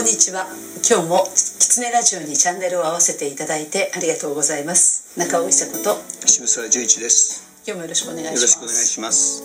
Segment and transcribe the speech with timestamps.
[0.00, 0.46] こんにちは。
[0.80, 5.12] 今日もキツネラジオにチャンネルを合わせていただいてありがとうございます。
[5.18, 7.44] 中尾伊佐子と渋沢十一です。
[7.68, 8.40] 今日もよろしくお願いします。
[8.40, 9.44] よろしくお願いします。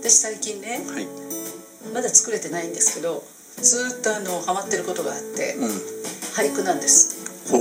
[0.00, 1.06] 私最近ねはい。
[1.92, 3.22] まだ作れてないんですけど
[3.60, 5.68] ずっとあのハマってることがあって、うん。
[6.40, 7.52] 俳句なんです。
[7.52, 7.60] ほう。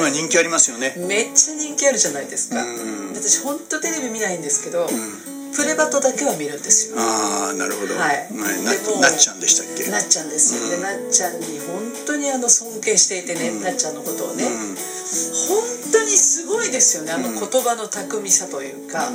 [0.00, 0.94] 今人気ありますよね。
[1.06, 3.12] めっちゃ人気あるじゃないですか、うん。
[3.12, 6.96] 私本当テレビ見ないんですけど、うんプレバトだけは見るんですよ。
[6.98, 7.94] ああなるほど。
[7.94, 8.28] はい。
[8.32, 9.90] なでもなっちゃんでしたっけ？
[9.90, 10.70] なっちゃんですよ、うん。
[10.70, 13.62] でなっちゃんに本当にあの尊敬していてね、うん。
[13.62, 19.10] なっちゃんのことをね、う本当にすごいですよねあの言葉の巧みさというか、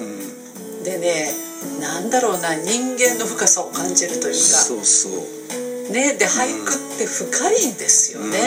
[0.84, 1.34] でね
[1.82, 4.40] なんだろうな人間の深さを感じるというか。
[4.40, 5.92] そうそう。
[5.92, 8.38] ねで俳句って深いんですよね、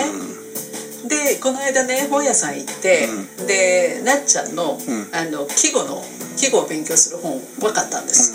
[1.08, 3.08] でこの間ね本屋さん行って、
[3.46, 4.78] でなっちゃんの,、ん。
[5.12, 6.04] あの季語の
[6.36, 8.34] 季語を勉強する本分かったんです、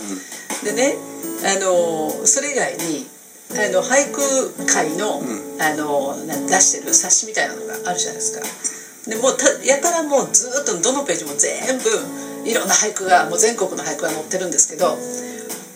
[0.63, 0.95] でね
[1.43, 3.07] あのそれ以外に
[3.51, 5.21] あの俳句界の,、
[5.59, 8.45] あのな出してる冊子みたいなのがあるじゃないですか。
[9.09, 11.83] でもうたやたらもうずっとどのページも全部
[12.49, 14.97] いろんな俳句がもう全国の俳句が載ってるんですけど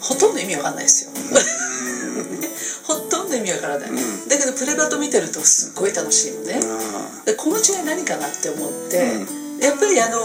[0.01, 1.11] ほとんど意味わかんないですよ。
[2.83, 3.89] ほとんど意味わからない、
[4.27, 8.97] だけどプレバト見てるとすっごい楽しいのね、あでこの違い何かなって思って、
[9.61, 10.19] やっぱりあの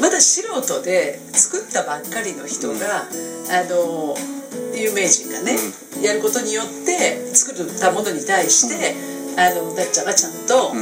[0.00, 4.16] まだ素人で作ったばっかりの人が、あの
[4.74, 5.56] 有名人がね、
[6.02, 8.94] やることによって作ったものに対して、
[9.36, 10.72] あのなっちゃんがちゃんと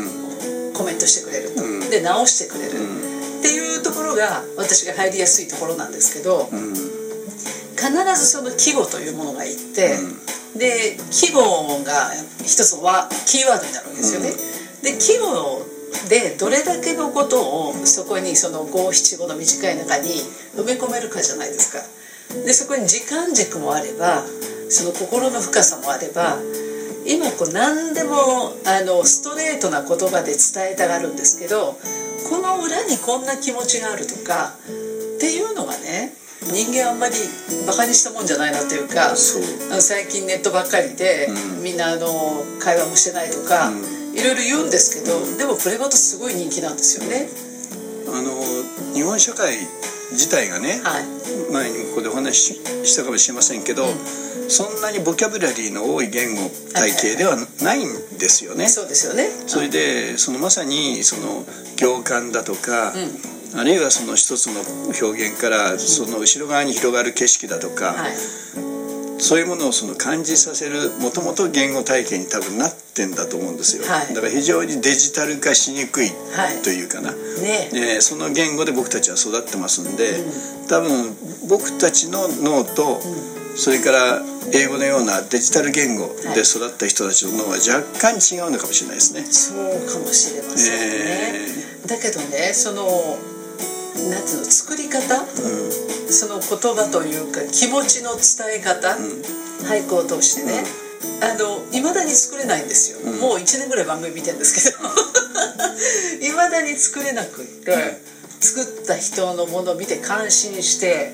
[0.77, 1.91] コメントしてくれると、うん。
[1.91, 6.75] で直してくれる、っていうところが私が入りやすいところなんですけど、あうん。
[6.75, 9.99] 必ずその季語というものがいて、
[10.57, 11.43] で季語
[11.85, 12.11] が
[12.43, 14.31] 一つのワキーワードになるわけですよね。
[14.83, 15.67] で季語
[16.09, 20.11] でどれだけのことをそこにその五七五の短い中に
[20.57, 21.83] 埋め込めるかじゃないですか。
[22.45, 24.23] でそこに時間軸もあれば
[24.69, 26.37] その心の深さもあれば
[27.07, 31.79] 今こう何でもあのストレートな言葉で伝えたがるんですけど
[32.29, 34.53] この裏にこんな気持ちがあるとか
[35.17, 36.13] っていうのがね
[36.43, 37.15] 人間あんまり
[37.67, 41.63] バカにしたもんじゃないなっていうか最近ネットばっかりで、うん。
[41.63, 42.09] みんなあの
[42.61, 47.29] 会話もしてないとか、ういろいろ言うんですけど、でもプレバトすごい人気なんですよね。
[48.09, 48.35] あの
[48.95, 49.57] 日本社会
[50.13, 51.05] 自体がねはい、
[51.53, 53.87] 前にもここでお話ししたかもしれませんけど、
[54.49, 58.69] そんなにボキャブラリーの多い言語体系ではないんですよね。
[58.69, 59.29] そうですよね。
[59.47, 61.45] それでそのまさにその
[61.77, 62.95] 行間だとか、
[63.57, 68.13] あるいはその一つの表現からその後ろ側に広がる景色だとか、はい、
[69.19, 74.15] そういうものをその感じさせるもともと言語体系に多分なってんだと思うんですよ、はい。
[74.15, 77.71] だから非常にデジタル化しにくいはいというかな、ね。
[77.73, 80.25] でその言語で僕たちは育ってますんで、
[80.69, 81.17] 多分
[81.49, 83.01] 僕たちの脳と、
[83.57, 89.25] それから英語のようなデジタル言語で育った人たちの脳は若干違うのかもしれないですね。
[89.25, 89.57] そう
[89.87, 91.49] かもしれませんね。
[91.87, 93.19] だけどねその
[94.11, 95.27] なんていうの作り方、
[96.11, 98.97] その言葉というか気持ちの伝え方、
[99.67, 100.63] 俳句を通してね、
[101.23, 104.89] あの未だに作れないんですよ、もう1年ぐらい番組見てるんですけど。
[106.21, 108.01] 未だに作れなくって、
[108.41, 111.13] 作った人のものを見て感心して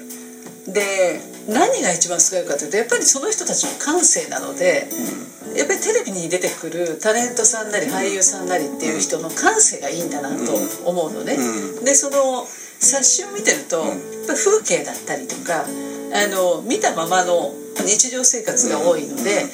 [0.68, 4.88] で何が一番すごいかというとやっぱりその人たちの感性なので、
[5.56, 10.54] やっぱりテレビに出てくるタレントさんなり俳優さんなりっていう人の感性がいいんだなと
[10.88, 12.46] 思うのね、うでその
[12.84, 13.82] 冊子を見てると、
[14.28, 17.52] 風景だったりとかあの見たままの
[17.84, 19.44] 日常生活が多いので,、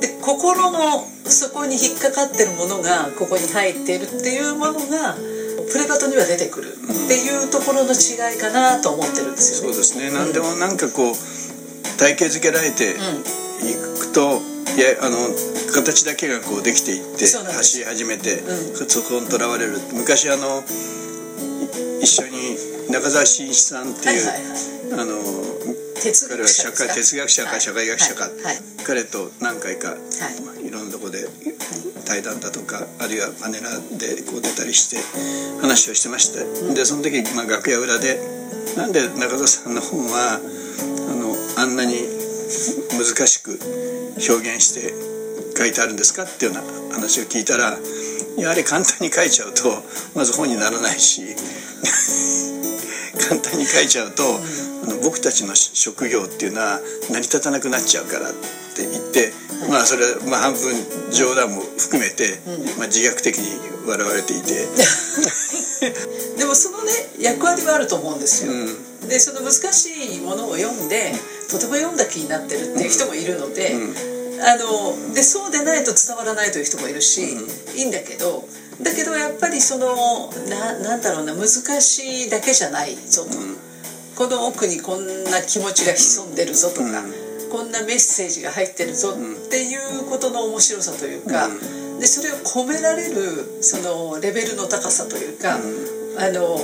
[0.00, 5.14] で心の底に引っかかってるものがここに入っているっていうものが
[5.70, 9.72] プレバトには出てくるっていうところの違いかなと思ってるんですよね。
[9.72, 10.10] そうですね。
[10.10, 14.42] 何でもなんかこう体系づけられていくと、
[14.74, 15.16] いやあの
[15.72, 19.78] 形だけがこうできていって走り始めて、うそこにとらわれる。
[19.94, 20.62] 昔あのい
[22.00, 22.56] 一緒に
[22.90, 25.20] 中澤慎一さんっていう、あの
[26.00, 28.30] 彼は社会哲学者か社会学者か、
[28.86, 29.96] 彼と何回か、は
[30.62, 30.66] い。
[30.66, 31.28] い、ろんなとこで
[32.06, 34.96] 対談だとかあるいはパネラーでこう出たりして
[35.60, 38.18] 話をしてまして、でその時、まあ、楽屋裏で
[38.76, 41.96] なんで中田さんの本はあのあんなに
[42.96, 43.58] 難しく
[44.16, 44.92] 表現して
[45.56, 46.24] 書いてあるんですか？
[46.24, 47.76] っていうような話を聞いたら
[48.38, 49.82] やはり簡単に書いちゃうと
[50.14, 51.36] まず本にならないし
[53.18, 56.80] 簡単に書いちゃうと、あの僕たちの職業っていうのは
[57.10, 59.32] 成り立たなくなっちゃうからって言って、
[59.68, 60.74] まあそれはまあ半分
[61.12, 62.40] 冗談も含めて、
[62.78, 64.66] まあ、自虐的に笑われていて、
[66.38, 71.12] でもそのね役割はあると思うんですよ、うでその難しいものを読んで
[71.50, 73.74] とても読んだ気になってるっていう人もいるので、
[74.42, 78.44] あのでそうでないと伝わらないという人もいるし、うん、いいんだけど
[78.82, 81.48] だけどやっぱりそのななんだろうな難
[81.80, 83.56] しいだけじゃないぞと、うん、
[84.16, 91.48] この奥にこんな気持ちが潜んでるぞとか、うん、こんなメッセージが入ってるぞっていうことの面白さというか、
[92.00, 96.56] でそれを込められるそのレベルの高さというか、あの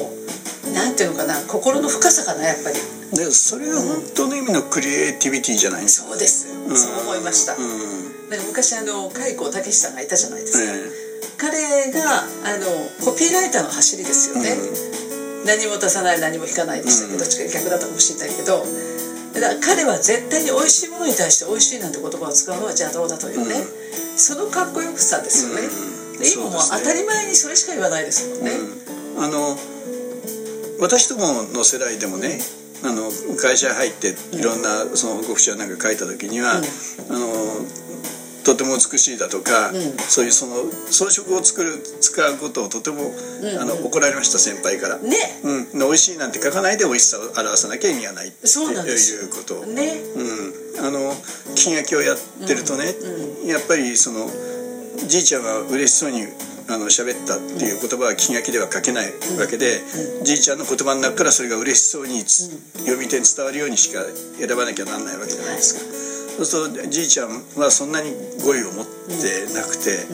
[0.73, 2.97] なんていうのかな心の深さかなやっぱり。
[3.13, 11.06] でそれが本当の意味のクリエイティビティじゃないですか、そうです、そう思いました、うん、なんか昔あの海光武さんがいたじゃないですか、えー、
[11.37, 12.67] 彼があの
[13.05, 18.65] コピーライターの走りですよね、うん、何も足さない何も引かないでしたけど、どっちか逆だったかもしれないけど。
[19.37, 25.69] だから彼は絶対に美味しいものに対して美味しいなんて言葉を使うのはじゃあどうだというね、うん、そのかっこよくさですよね、
[26.17, 28.51] で今もう当たり前にそれしか言わないですもんね、
[29.21, 29.59] あの
[30.81, 32.41] 私どもの世代でもね、
[32.83, 37.29] あの会社入っていろんなその報告書なんか書いた時には、あの
[38.47, 40.55] とても美しいだとか、うん、そういうその
[40.87, 43.11] 装飾を作る使うことをとても、
[43.43, 43.49] うん。
[43.49, 44.99] うん、あの怒られました先輩から。
[44.99, 45.17] ね。
[45.75, 49.99] うん、美味しいなんて書かないで美味しさを表さなきゃ意味がないっていうことね。
[50.79, 50.87] うん。
[50.87, 51.13] あの
[51.57, 52.95] 金焼きをやってるとね、
[53.47, 54.31] やっぱりその
[55.09, 56.23] じいちゃんは嬉しそうに
[56.69, 59.11] あの喋ったっていう言葉は気が気では書けない
[59.41, 59.81] わけで、
[60.23, 64.03] じいちゃんの言葉の中からそれが嬉しそうに読み手に伝わるようにしか
[64.39, 66.16] 選ばなきゃなんないわけじゃないですか。
[66.37, 68.13] そうするとじいちゃんはそんなに
[68.45, 70.05] 語彙を持ってなくて、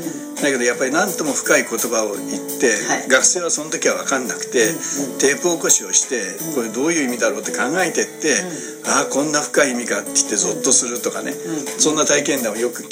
[0.43, 4.75] だけどやっぱり何とも深い言葉を言って、学生はその時は分かんなくて、
[5.19, 8.39] テープ起こしをしてこれどういう意味だろうって考えてって、
[8.87, 11.33] ああこんな深い意味かって言ってゾッとするとかね、
[11.79, 12.83] そんな体験談をよく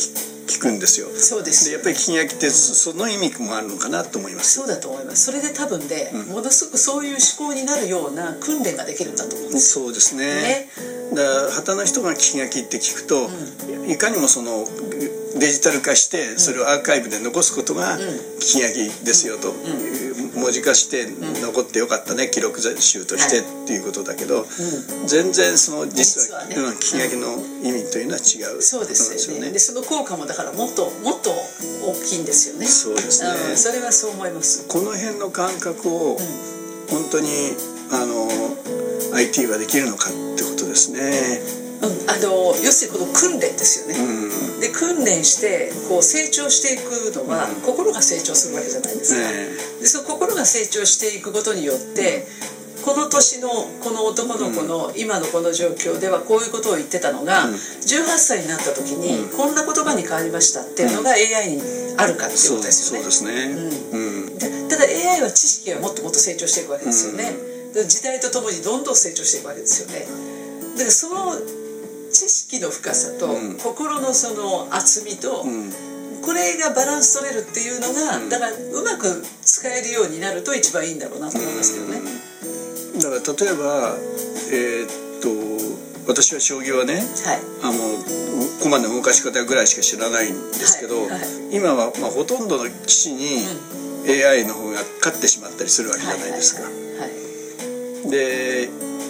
[0.50, 1.06] 聞くんですよ。
[1.14, 1.66] そうです。
[1.66, 4.58] でやっぱり金焼きってその意味もあるのかなと思います。
[4.58, 5.26] そうだと思います。
[5.26, 9.74] それで多分で、うん、ものすごくそういう思考になるような訓練ができるんだと思うんです。
[9.74, 10.24] そうですね。
[10.24, 10.68] ね
[11.10, 14.64] だから旗の人が金焼きって聞くと、うん、いかにもその
[15.38, 17.98] デジタル化してそれをアーカイブで残すことが
[18.40, 19.54] 金焼きですよと、
[20.34, 21.06] 文字化して
[21.40, 24.44] 残ってよかったね記録集としてっていうことだけど、
[25.06, 26.42] 全然その実は
[26.80, 28.62] 金焼きの意味というのは違う。
[28.62, 29.50] そうですよね。
[29.50, 32.66] でその効果もだからもっともっと大きいんですよね。
[32.66, 34.66] そうですね、それはそう思います。
[34.68, 36.18] この辺の感覚を
[36.90, 37.28] 本当に
[37.92, 38.28] あの
[39.20, 41.60] IT はできるのかってことですね。
[41.80, 49.32] うん、あの要するにこの訓練ですよね、うん、で訓練してこう成長していくのは、うん、心が成長するわけじゃないですか、
[49.80, 52.26] でその心が成長していくことによって、
[52.84, 53.48] この年の
[53.80, 57.58] この男の子の今のこの状況ではこういうことを言ってたのが、うん、18
[58.18, 61.62] 歳になった時にこんな言葉に変わりましたっていうのが AI に
[61.96, 63.10] あるかっていうことですよね。
[63.10, 67.49] そうですね、ただ AI は知識がもっともっと成長していくわけですよね。
[67.72, 70.06] 時代とともにどんどん成長していくわけですよね。
[70.74, 71.34] だからその
[72.10, 73.28] 知識の深さと、
[73.62, 75.44] 心のその厚みと、
[76.22, 82.00] これがバランス取れるっていうのが、だからうまく使えるようになると一番いいんだろうなと思いますけどね。
[83.00, 83.96] だから例えば
[84.52, 87.04] えー、っと私は将棋はね、はい、
[87.62, 87.78] あの
[88.62, 91.20] 駒の動かし方ぐらいしか知らないんですけど、はいはい、
[91.52, 93.46] 今は、まあ、ほとんどの棋士に
[94.08, 96.79] AI の方が勝ってしまったりするわけじゃないですか。
[98.10, 98.68] で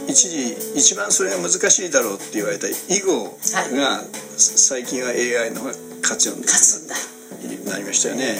[0.08, 3.24] 一時一番それが難しいだろうって言われた囲碁
[3.76, 4.02] が
[4.36, 8.36] 最近は AI の方が勝つようになりましたよね。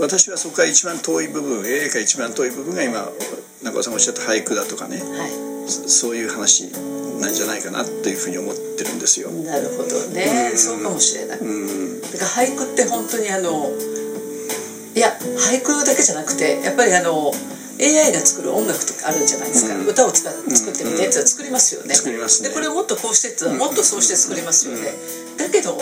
[0.00, 3.08] 私はそこから一番遠い部分 AI から一番遠い部分が今
[3.64, 6.70] 中尾さんおっしゃった俳句だとかね、はい、そういう話
[7.20, 9.30] なんじゃないかなっていうふうに思ってるんですよ。
[9.30, 11.38] なるほどね、うん、そうかもしれない。
[11.38, 13.72] うん、だから俳句って本当にあの
[14.94, 15.10] いや
[15.50, 17.32] 俳句だけじゃなくてやっぱりあの
[17.78, 21.94] AI が作る音楽とかあるんじゃないですか、うん、歌を作ってみてって作りますよね。
[21.94, 24.92] 作ります、ね、でこれをもっとこうしてってもっとそうして作りますよね、
[25.38, 25.78] だけど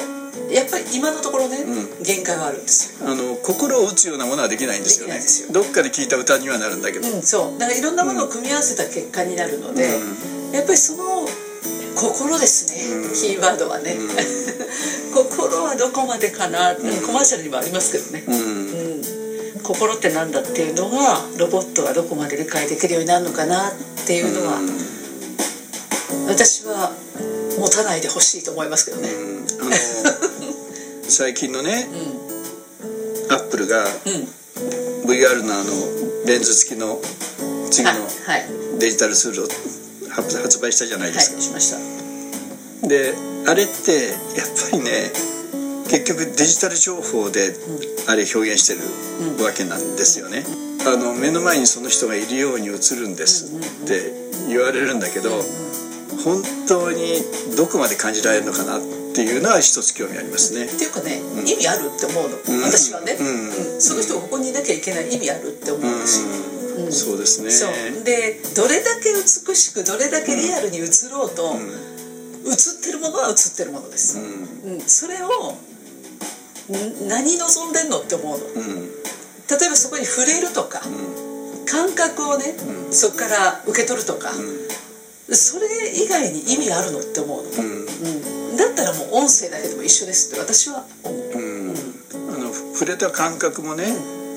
[0.51, 3.11] やっぱり今のところね、うん、限界はあるんですよ。
[3.11, 5.21] あの心を打つようなものはできないんですよね。
[5.53, 7.59] どっかで聞いた歌にはなるんだけど、うん、そう。
[7.59, 9.89] だからいろんなものを組み合わせた結果になるので、
[10.53, 11.27] やっぱりその
[11.97, 12.77] 心ですね、
[13.15, 13.97] キーワードはね、
[15.15, 19.26] 心はどこまでかな、コマーシャルにもありますけどね、うん
[19.67, 23.73] 心って何だっていうのがロボットはどこまで理解できるようになるのかなっ
[24.07, 24.61] ていうのは、
[26.29, 26.93] 私は
[27.59, 29.09] 持たないでほしいと思いますけどね。
[31.09, 31.89] 最近のね、
[33.29, 33.89] アップルが
[35.05, 35.73] VR のあの
[36.27, 37.01] レンズ付きの
[37.71, 37.93] 次の
[38.79, 39.49] デジタルツールを
[40.11, 41.37] 発売したじゃないですか。
[41.37, 41.71] はい、しまし
[42.83, 42.87] た。
[42.87, 43.15] で
[43.47, 44.17] あれってやっ
[44.71, 45.11] ぱりね
[45.89, 47.55] 結局デジタル情報で
[48.09, 50.45] あれ表現してるわけなんですよね。
[50.87, 54.13] あの目の前にその人がいるように映るんですって
[54.49, 55.31] 言われるんだけど
[56.23, 57.23] 本当に
[57.57, 58.81] どこまで感じられるのかなっ
[59.15, 60.67] ていうのは一つ興味ありますね。
[60.67, 66.21] っていうかね、うん、意味あるって思うの、うん、私はね、うん、その人がここにいなきゃいけない意味あるって思うし。
[66.77, 67.51] うん、そうですね。
[67.51, 68.05] そう。
[68.05, 71.57] でどれだけ美しくどれだけリアルに映ろうと、
[72.47, 74.81] 映ってるものは映ってるものです、うん。
[74.81, 75.57] それを
[77.09, 80.83] 何望んでんのって思うの、例えばそこに触れるとか、
[81.67, 82.55] 感覚をね、
[82.91, 84.33] そこから受け取るとか、
[85.31, 88.57] それ以外に意味あるのって思うの、うん。
[88.57, 91.75] だったらもう音声だけでも一緒ですって私は思う、うん。
[92.33, 93.85] あの触れた感覚もね、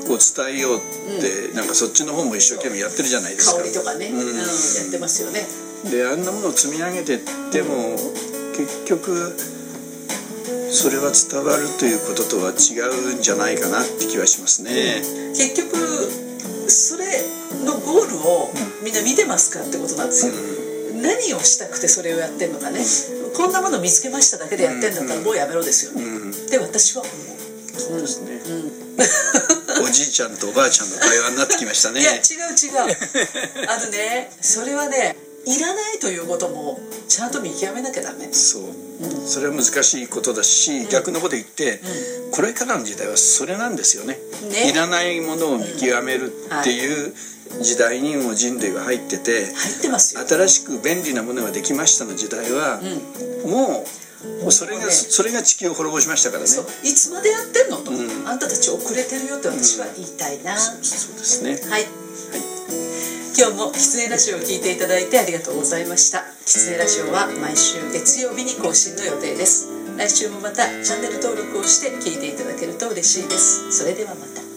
[0.07, 0.81] こう伝えようっ
[1.21, 3.57] て、なんかそっちの方も一生懸命やってるじゃないですか。
[3.57, 4.35] 香りとかね、うん。
[4.35, 4.45] やっ
[4.91, 5.45] てますよね。
[5.91, 7.19] であんなものを積み上げてっ
[7.51, 7.95] ても、
[8.57, 9.35] 結局
[10.71, 12.79] それは伝わるということとは違
[13.13, 15.01] うんじゃないかなって気はしますね、
[15.33, 15.75] 結局
[16.69, 17.05] それ
[17.65, 20.33] のゴールをみんな見てますかってことなんですよ、
[21.01, 22.81] 何をしたくてそれをやってんのかね、
[23.35, 26.05] こんなもの見つけましただけでやってんだったらもうやめろですよね、
[26.49, 27.15] で私は思う
[27.79, 28.39] そうですね、
[29.81, 32.01] おじいちゃんとおばあちゃんの会話になってきましたね。
[32.01, 32.21] いや違う
[32.53, 32.97] 違う。
[33.67, 38.31] あのねそれはねいらないということもちゃんと見極めなきゃダメ。
[38.31, 41.79] そう、うん、それは難しいことだし、うん、逆のこと言って、
[42.25, 44.17] うん、これからの時代はそれなんですよね、
[44.51, 46.31] ね、いらないものを見極める
[46.61, 47.13] っていう
[47.61, 52.79] 時代にも人類は入ってて入ってます新しく便利なものができましたの時代は、
[53.45, 53.85] も
[54.45, 56.49] うそれが、ね、それが地球を滅ぼしましたからね。
[56.83, 57.91] いつまでやってんのと、
[58.29, 60.83] あんたたち遅れてるよって私は言いたいな、そうで
[61.23, 61.51] すね。
[61.51, 62.48] はい、はい
[63.39, 66.25] 今日もキツネラジオを聞いていただいてありがとうございました。
[66.45, 69.71] キツネラジオは毎週月曜日に更新の予定です。
[69.95, 73.71] 来週もまたチャンネル登録をして聞いていただけると嬉しいです。
[73.71, 74.48] それではまた。